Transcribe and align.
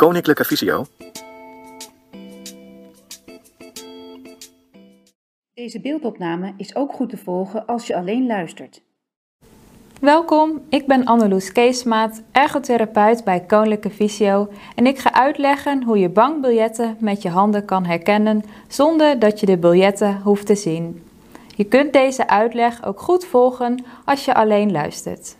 Koninklijke 0.00 0.44
Visio. 0.44 0.86
Deze 5.54 5.80
beeldopname 5.80 6.54
is 6.56 6.74
ook 6.74 6.92
goed 6.92 7.08
te 7.08 7.16
volgen 7.16 7.66
als 7.66 7.86
je 7.86 7.96
alleen 7.96 8.26
luistert. 8.26 8.82
Welkom, 10.00 10.60
ik 10.68 10.86
ben 10.86 11.04
Anneloes 11.04 11.52
Keesmaat, 11.52 12.22
ergotherapeut 12.32 13.24
bij 13.24 13.40
Koninklijke 13.40 13.90
Visio 13.90 14.48
en 14.74 14.86
ik 14.86 14.98
ga 14.98 15.12
uitleggen 15.12 15.82
hoe 15.82 15.98
je 15.98 16.08
bankbiljetten 16.08 16.96
met 17.00 17.22
je 17.22 17.28
handen 17.28 17.64
kan 17.64 17.84
herkennen 17.84 18.42
zonder 18.68 19.18
dat 19.18 19.40
je 19.40 19.46
de 19.46 19.58
biljetten 19.58 20.20
hoeft 20.22 20.46
te 20.46 20.54
zien. 20.54 21.04
Je 21.56 21.64
kunt 21.64 21.92
deze 21.92 22.28
uitleg 22.28 22.84
ook 22.84 23.00
goed 23.00 23.24
volgen 23.24 23.84
als 24.04 24.24
je 24.24 24.34
alleen 24.34 24.72
luistert. 24.72 25.36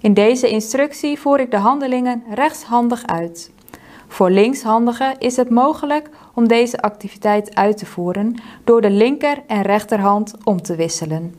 In 0.00 0.14
deze 0.14 0.48
instructie 0.48 1.18
voer 1.18 1.40
ik 1.40 1.50
de 1.50 1.56
handelingen 1.56 2.22
rechtshandig 2.30 3.06
uit. 3.06 3.53
Voor 4.14 4.30
linkshandigen 4.30 5.18
is 5.18 5.36
het 5.36 5.50
mogelijk 5.50 6.08
om 6.34 6.48
deze 6.48 6.80
activiteit 6.80 7.54
uit 7.54 7.76
te 7.76 7.86
voeren 7.86 8.34
door 8.64 8.80
de 8.80 8.90
linker 8.90 9.42
en 9.46 9.62
rechterhand 9.62 10.34
om 10.44 10.62
te 10.62 10.76
wisselen. 10.76 11.34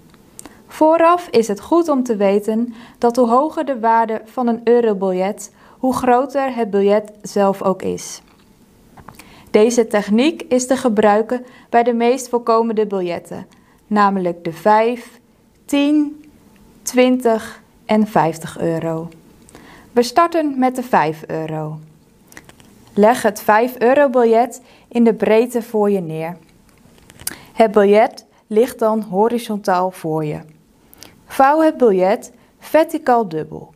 Vooraf 0.68 1.28
is 1.28 1.48
het 1.48 1.62
goed 1.62 1.90
om 1.90 2.04
te 2.04 2.16
weten 2.16 2.74
dat 2.98 3.16
hoe 3.16 3.30
hoger 3.30 3.66
de 3.66 3.80
waarde 3.80 4.22
van 4.26 4.48
een 4.48 4.62
eurobiljet, 4.64 5.52
hoe 5.80 5.94
groter 5.94 6.56
het 6.56 6.70
biljet 6.70 7.12
zelf 7.22 7.62
ook 7.62 7.82
is. 7.82 8.22
Deze 9.52 9.88
techniek 9.88 10.42
is 10.42 10.68
te 10.68 10.78
gebruiken 10.78 11.46
bij 11.70 11.84
de 11.84 11.94
meest 11.94 12.30
voorkomende 12.30 12.86
biljetten, 12.88 13.48
namelijk 13.88 14.44
de 14.44 14.54
5, 14.54 15.20
10, 15.66 16.26
20 16.82 17.62
en 17.86 18.08
50 18.08 18.60
euro. 18.60 19.10
We 19.92 20.04
starten 20.04 20.60
met 20.60 20.76
de 20.76 20.84
5 20.84 21.24
euro. 21.28 21.80
Leg 22.98 23.22
het 23.22 23.42
5 23.42 23.76
euro 23.78 24.10
biljet 24.10 24.62
in 24.88 25.04
de 25.04 25.14
breedte 25.14 25.62
voor 25.62 25.90
je 25.92 26.00
neer. 26.00 26.38
Het 27.54 27.72
biljet 27.72 28.26
ligt 28.48 28.80
dan 28.80 29.02
horizontaal 29.02 29.92
voor 29.92 30.26
je. 30.26 30.40
Vouw 31.26 31.62
het 31.62 31.78
biljet 31.78 32.32
verticaal 32.60 33.30
dubbel. 33.30 33.74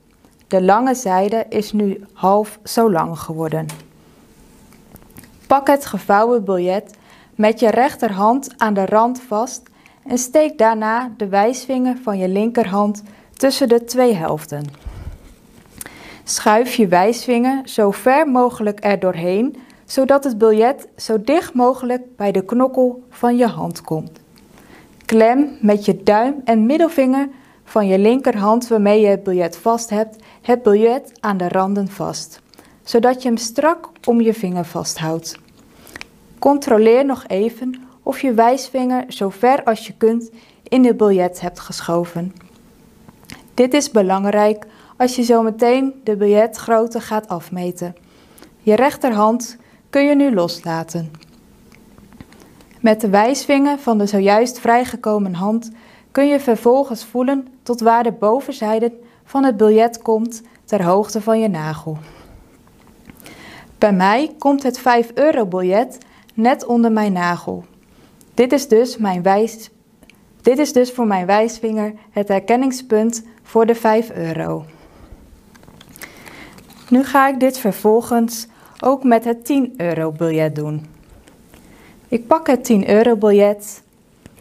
De 0.47 0.61
lange 0.61 0.95
zijde 0.95 1.45
is 1.49 1.71
nu 1.71 2.05
half 2.13 2.59
zo 2.63 2.91
lang 2.91 3.19
geworden. 3.19 3.65
Pak 5.47 5.67
het 5.67 5.85
gevouwen 5.85 6.43
biljet 6.43 6.97
met 7.35 7.59
je 7.59 7.69
rechterhand 7.69 8.53
aan 8.57 8.73
de 8.73 8.85
rand 8.85 9.21
vast 9.21 9.63
en 10.07 10.17
steek 10.17 10.57
daarna 10.57 11.11
de 11.17 11.27
wijsvinger 11.27 11.97
van 12.03 12.17
je 12.17 12.27
linkerhand 12.27 13.03
tussen 13.33 13.69
de 13.69 13.83
twee 13.83 14.13
helften. 14.13 14.88
Schuif 16.29 16.75
je 16.75 16.87
wijsvinger 16.87 17.61
zo 17.65 17.91
ver 17.91 18.27
mogelijk 18.27 18.85
er 18.85 18.99
doorheen, 18.99 19.55
zodat 19.85 20.23
het 20.23 20.37
biljet 20.37 20.87
zo 20.97 21.21
dicht 21.21 21.53
mogelijk 21.53 22.15
bij 22.15 22.31
de 22.31 22.45
knokkel 22.45 23.03
van 23.09 23.37
je 23.37 23.47
hand 23.47 23.81
komt. 23.81 24.19
Klem 25.05 25.57
met 25.61 25.85
je 25.85 26.03
duim 26.03 26.41
en 26.43 26.65
middelvinger 26.65 27.29
van 27.63 27.87
je 27.87 27.99
linkerhand 27.99 28.67
waarmee 28.67 29.01
je 29.01 29.07
het 29.07 29.23
biljet 29.23 29.57
vast 29.57 29.89
hebt, 29.89 30.15
het 30.41 30.63
biljet 30.63 31.11
aan 31.19 31.37
de 31.37 31.47
randen 31.47 31.87
vast, 31.87 32.41
zodat 32.83 33.21
je 33.21 33.27
hem 33.27 33.37
strak 33.37 33.89
om 34.05 34.21
je 34.21 34.33
vinger 34.33 34.65
vasthoudt. 34.65 35.39
Controleer 36.39 37.05
nog 37.05 37.23
even 37.27 37.81
of 38.03 38.21
je 38.21 38.33
wijsvinger 38.33 39.05
zo 39.07 39.29
ver 39.29 39.63
als 39.63 39.87
je 39.87 39.93
kunt 39.97 40.31
in 40.63 40.85
het 40.85 40.97
biljet 40.97 41.41
hebt 41.41 41.59
geschoven. 41.59 42.33
Dit 43.53 43.73
is 43.73 43.91
belangrijk 43.91 44.65
als 44.99 45.15
je 45.15 45.23
zo 45.23 45.41
meteen 45.41 46.01
de 46.03 46.15
biljetgrootte 46.15 46.99
gaat 46.99 47.27
afmeten. 47.27 47.95
Je 48.59 48.75
rechterhand 48.75 49.57
kun 49.89 50.05
je 50.05 50.15
nu 50.15 50.33
loslaten. 50.33 51.11
Met 52.81 53.01
de 53.01 53.09
wijsvinger 53.09 53.77
van 53.77 53.97
de 53.97 54.05
zojuist 54.05 54.59
vrijgekomen 54.59 55.33
hand 55.33 55.71
kun 56.11 56.27
je 56.27 56.39
vervolgens 56.39 57.05
voelen 57.05 57.47
tot 57.63 57.79
waar 57.79 58.03
de 58.03 58.11
bovenzijde 58.11 58.91
van 59.23 59.43
het 59.43 59.57
biljet 59.57 60.01
komt 60.01 60.41
ter 60.65 60.83
hoogte 60.83 61.21
van 61.21 61.39
je 61.39 61.47
nagel. 61.47 61.97
Bij 63.77 63.93
mij 63.93 64.35
komt 64.37 64.63
het 64.63 64.79
5 64.79 65.11
euro 65.13 65.45
biljet 65.45 65.97
net 66.33 66.65
onder 66.65 66.91
mijn 66.91 67.13
nagel. 67.13 67.63
Dit 68.33 68.51
is 68.51 68.67
dus, 68.67 68.97
mijn 68.97 69.21
wijs, 69.21 69.69
dit 70.41 70.57
is 70.57 70.73
dus 70.73 70.91
voor 70.91 71.07
mijn 71.07 71.25
wijsvinger 71.25 71.93
het 72.11 72.27
herkenningspunt 72.27 73.25
voor 73.43 73.65
de 73.65 73.75
5 73.75 74.11
euro. 74.11 74.65
Nu 76.89 77.03
ga 77.03 77.27
ik 77.27 77.39
dit 77.39 77.57
vervolgens 77.57 78.47
ook 78.79 79.03
met 79.03 79.23
het 79.23 79.45
10 79.45 79.73
euro 79.77 80.11
biljet 80.11 80.55
doen. 80.55 80.85
Ik 82.07 82.27
pak 82.27 82.47
het 82.47 82.63
10 82.65 82.89
euro 82.89 83.15
biljet, 83.15 83.83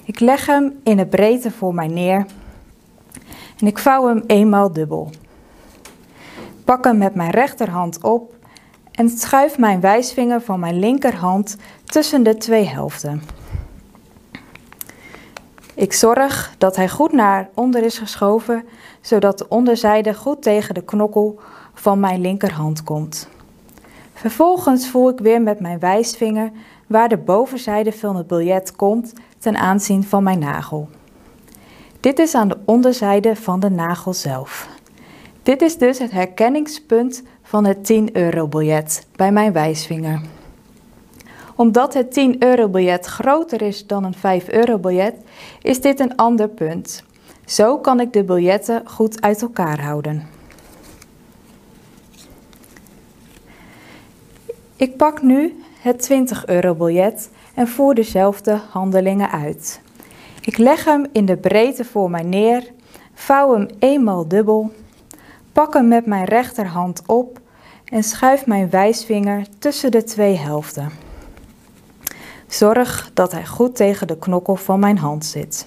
ik 0.04 0.20
leg 0.20 0.46
hem 0.46 0.80
in 0.82 0.96
de 0.96 1.06
breedte 1.06 1.50
voor 1.50 1.74
mij 1.74 1.86
neer 1.86 2.26
en 3.58 3.66
ik 3.66 3.78
vouw 3.78 4.06
hem 4.06 4.22
eenmaal 4.26 4.72
dubbel. 4.72 5.10
Pak 6.64 6.84
hem 6.84 6.98
met 6.98 7.14
mijn 7.14 7.30
rechterhand 7.30 8.02
op 8.02 8.34
en 8.92 9.08
schuif 9.08 9.58
mijn 9.58 9.80
wijsvinger 9.80 10.40
van 10.40 10.60
mijn 10.60 10.78
linkerhand 10.78 11.56
tussen 11.84 12.22
de 12.22 12.36
twee 12.36 12.64
helften. 12.64 13.22
Ik 15.74 15.92
zorg 15.92 16.54
dat 16.58 16.76
hij 16.76 16.88
goed 16.88 17.12
naar 17.12 17.48
onder 17.54 17.82
is 17.82 17.98
geschoven, 17.98 18.64
zodat 19.00 19.38
de 19.38 19.48
onderzijde 19.48 20.14
goed 20.14 20.42
tegen 20.42 20.74
de 20.74 20.84
knokkel 20.84 21.40
van 21.78 22.00
mijn 22.00 22.20
linkerhand 22.20 22.82
komt. 22.82 23.28
Vervolgens 24.12 24.88
voel 24.88 25.08
ik 25.08 25.18
weer 25.18 25.42
met 25.42 25.60
mijn 25.60 25.78
wijsvinger 25.78 26.50
waar 26.86 27.08
de 27.08 27.16
bovenzijde 27.16 27.92
van 27.92 28.16
het 28.16 28.26
biljet 28.26 28.76
komt 28.76 29.12
ten 29.38 29.56
aanzien 29.56 30.04
van 30.04 30.22
mijn 30.22 30.38
nagel. 30.38 30.88
Dit 32.00 32.18
is 32.18 32.34
aan 32.34 32.48
de 32.48 32.58
onderzijde 32.64 33.36
van 33.36 33.60
de 33.60 33.70
nagel 33.70 34.12
zelf. 34.12 34.68
Dit 35.42 35.62
is 35.62 35.78
dus 35.78 35.98
het 35.98 36.10
herkenningspunt 36.10 37.22
van 37.42 37.64
het 37.64 37.84
10 37.84 38.16
euro 38.16 38.46
biljet 38.46 39.06
bij 39.16 39.32
mijn 39.32 39.52
wijsvinger. 39.52 40.20
Omdat 41.54 41.94
het 41.94 42.12
10 42.12 42.42
euro 42.42 42.68
biljet 42.68 43.06
groter 43.06 43.62
is 43.62 43.86
dan 43.86 44.04
een 44.04 44.14
5 44.14 44.48
euro 44.48 44.78
biljet, 44.78 45.14
is 45.62 45.80
dit 45.80 46.00
een 46.00 46.16
ander 46.16 46.48
punt. 46.48 47.04
Zo 47.44 47.78
kan 47.78 48.00
ik 48.00 48.12
de 48.12 48.24
biljetten 48.24 48.82
goed 48.84 49.22
uit 49.22 49.42
elkaar 49.42 49.80
houden. 49.80 50.37
Ik 54.78 54.96
pak 54.96 55.22
nu 55.22 55.62
het 55.80 56.02
20 56.02 56.46
euro 56.46 56.74
biljet 56.74 57.30
en 57.54 57.68
voer 57.68 57.94
dezelfde 57.94 58.60
handelingen 58.70 59.30
uit. 59.30 59.80
Ik 60.40 60.58
leg 60.58 60.84
hem 60.84 61.06
in 61.12 61.24
de 61.24 61.36
breedte 61.36 61.84
voor 61.84 62.10
mij 62.10 62.22
neer, 62.22 62.72
vouw 63.14 63.54
hem 63.54 63.68
eenmaal 63.78 64.28
dubbel, 64.28 64.72
pak 65.52 65.74
hem 65.74 65.88
met 65.88 66.06
mijn 66.06 66.24
rechterhand 66.24 67.02
op 67.06 67.40
en 67.84 68.02
schuif 68.02 68.46
mijn 68.46 68.70
wijsvinger 68.70 69.46
tussen 69.58 69.90
de 69.90 70.04
twee 70.04 70.36
helften. 70.36 70.90
Zorg 72.46 73.10
dat 73.14 73.32
hij 73.32 73.46
goed 73.46 73.76
tegen 73.76 74.06
de 74.06 74.18
knokkel 74.18 74.56
van 74.56 74.80
mijn 74.80 74.98
hand 74.98 75.24
zit. 75.24 75.66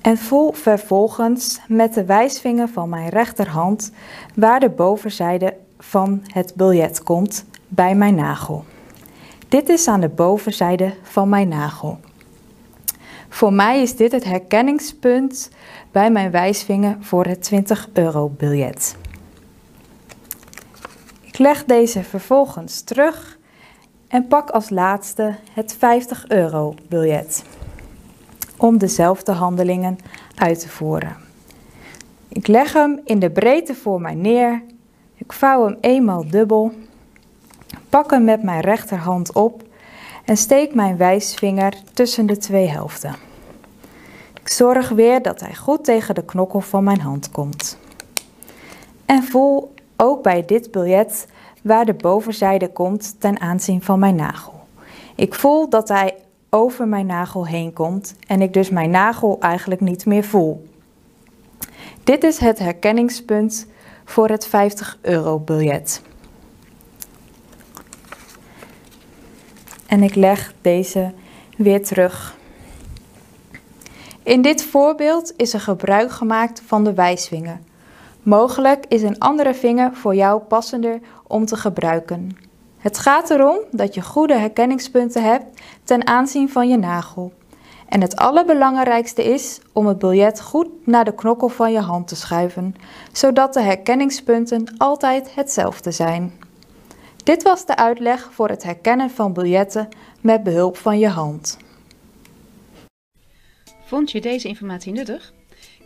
En 0.00 0.18
voel 0.18 0.52
vervolgens 0.52 1.60
met 1.68 1.94
de 1.94 2.04
wijsvinger 2.04 2.68
van 2.68 2.88
mijn 2.88 3.08
rechterhand 3.08 3.92
waar 4.34 4.60
de 4.60 4.70
bovenzijde 4.70 5.56
van 5.90 6.22
het 6.26 6.52
biljet 6.54 7.02
komt 7.02 7.44
bij 7.68 7.94
mijn 7.94 8.14
nagel. 8.14 8.64
Dit 9.48 9.68
is 9.68 9.88
aan 9.88 10.00
de 10.00 10.08
bovenzijde 10.08 10.94
van 11.02 11.28
mijn 11.28 11.48
nagel. 11.48 11.98
Voor 13.28 13.52
mij 13.52 13.82
is 13.82 13.96
dit 13.96 14.12
het 14.12 14.24
herkenningspunt 14.24 15.50
bij 15.90 16.10
mijn 16.10 16.30
wijsvinger 16.30 16.96
voor 17.00 17.24
het 17.24 17.42
20 17.42 17.88
euro 17.92 18.28
biljet. 18.28 18.96
Ik 21.20 21.38
leg 21.38 21.64
deze 21.64 22.02
vervolgens 22.02 22.80
terug 22.80 23.38
en 24.08 24.26
pak 24.26 24.50
als 24.50 24.70
laatste 24.70 25.34
het 25.52 25.76
50 25.78 26.28
euro 26.28 26.74
biljet 26.88 27.44
om 28.56 28.78
dezelfde 28.78 29.32
handelingen 29.32 29.98
uit 30.34 30.60
te 30.60 30.68
voeren. 30.68 31.16
Ik 32.28 32.46
leg 32.46 32.72
hem 32.72 33.00
in 33.04 33.18
de 33.18 33.30
breedte 33.30 33.74
voor 33.74 34.00
mij 34.00 34.14
neer, 34.14 34.62
ik 35.20 35.32
vouw 35.32 35.64
hem 35.66 35.76
eenmaal 35.80 36.28
dubbel, 36.28 36.72
pak 37.88 38.10
hem 38.10 38.24
met 38.24 38.42
mijn 38.42 38.60
rechterhand 38.60 39.32
op 39.32 39.62
en 40.24 40.36
steek 40.36 40.74
mijn 40.74 40.96
wijsvinger 40.96 41.74
tussen 41.92 42.26
de 42.26 42.36
twee 42.36 42.68
helften. 42.68 43.14
Ik 44.40 44.48
zorg 44.48 44.88
weer 44.88 45.22
dat 45.22 45.40
hij 45.40 45.54
goed 45.54 45.84
tegen 45.84 46.14
de 46.14 46.24
knokkel 46.24 46.60
van 46.60 46.84
mijn 46.84 47.00
hand 47.00 47.30
komt. 47.30 47.78
En 49.04 49.22
voel 49.22 49.74
ook 49.96 50.22
bij 50.22 50.44
dit 50.44 50.70
biljet 50.70 51.26
waar 51.62 51.84
de 51.84 51.94
bovenzijde 51.94 52.72
komt 52.72 53.20
ten 53.20 53.40
aanzien 53.40 53.82
van 53.82 53.98
mijn 53.98 54.14
nagel. 54.14 54.60
Ik 55.14 55.34
voel 55.34 55.68
dat 55.68 55.88
hij 55.88 56.14
over 56.50 56.88
mijn 56.88 57.06
nagel 57.06 57.46
heen 57.46 57.72
komt 57.72 58.14
en 58.26 58.42
ik 58.42 58.52
dus 58.52 58.70
mijn 58.70 58.90
nagel 58.90 59.36
eigenlijk 59.40 59.80
niet 59.80 60.06
meer 60.06 60.24
voel. 60.24 60.68
Dit 62.04 62.24
is 62.24 62.38
het 62.38 62.58
herkenningspunt 62.58 63.66
voor 64.10 64.28
het 64.28 64.46
50 64.46 64.98
euro 65.00 65.38
biljet. 65.38 66.02
En 69.86 70.02
ik 70.02 70.14
leg 70.14 70.54
deze 70.60 71.12
weer 71.56 71.84
terug. 71.84 72.36
In 74.22 74.42
dit 74.42 74.64
voorbeeld 74.64 75.32
is 75.36 75.54
er 75.54 75.60
gebruik 75.60 76.10
gemaakt 76.10 76.62
van 76.66 76.84
de 76.84 76.94
wijsvinger. 76.94 77.60
Mogelijk 78.22 78.84
is 78.88 79.02
een 79.02 79.18
andere 79.18 79.54
vinger 79.54 79.94
voor 79.94 80.14
jou 80.14 80.40
passender 80.40 81.00
om 81.26 81.44
te 81.44 81.56
gebruiken. 81.56 82.36
Het 82.78 82.98
gaat 82.98 83.30
erom 83.30 83.58
dat 83.70 83.94
je 83.94 84.02
goede 84.02 84.34
herkenningspunten 84.34 85.22
hebt 85.22 85.60
ten 85.84 86.06
aanzien 86.06 86.48
van 86.48 86.68
je 86.68 86.76
nagel. 86.76 87.32
En 87.90 88.00
het 88.00 88.16
allerbelangrijkste 88.16 89.24
is 89.24 89.60
om 89.72 89.86
het 89.86 89.98
biljet 89.98 90.40
goed 90.40 90.86
naar 90.86 91.04
de 91.04 91.14
knokkel 91.14 91.48
van 91.48 91.72
je 91.72 91.80
hand 91.80 92.08
te 92.08 92.16
schuiven, 92.16 92.74
zodat 93.12 93.54
de 93.54 93.60
herkenningspunten 93.60 94.74
altijd 94.76 95.34
hetzelfde 95.34 95.90
zijn. 95.90 96.32
Dit 97.24 97.42
was 97.42 97.66
de 97.66 97.76
uitleg 97.76 98.32
voor 98.32 98.48
het 98.48 98.62
herkennen 98.62 99.10
van 99.10 99.32
biljetten 99.32 99.88
met 100.20 100.42
behulp 100.42 100.76
van 100.76 100.98
je 100.98 101.08
hand. 101.08 101.58
Vond 103.84 104.10
je 104.10 104.20
deze 104.20 104.48
informatie 104.48 104.92
nuttig? 104.92 105.32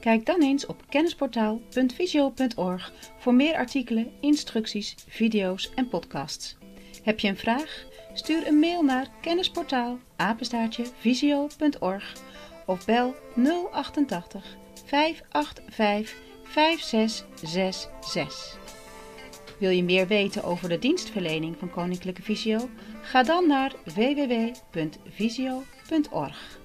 Kijk 0.00 0.26
dan 0.26 0.42
eens 0.42 0.66
op 0.66 0.82
kennisportaal.visio.org 0.88 2.92
voor 3.18 3.34
meer 3.34 3.54
artikelen, 3.54 4.10
instructies, 4.20 4.94
video's 5.08 5.72
en 5.74 5.88
podcasts. 5.88 6.56
Heb 7.02 7.20
je 7.20 7.28
een 7.28 7.36
vraag? 7.36 7.84
Stuur 8.14 8.46
een 8.46 8.58
mail 8.58 8.82
naar 8.82 9.08
kennisportaal 9.20 9.98
visio.org 10.98 12.12
of 12.66 12.84
bel 12.84 13.14
088 13.72 14.56
585 14.84 16.14
5666. 16.42 18.58
Wil 19.58 19.70
je 19.70 19.84
meer 19.84 20.06
weten 20.06 20.44
over 20.44 20.68
de 20.68 20.78
dienstverlening 20.78 21.56
van 21.58 21.70
Koninklijke 21.70 22.22
Visio? 22.22 22.68
Ga 23.02 23.22
dan 23.22 23.46
naar 23.46 23.72
www.visio.org. 23.84 26.63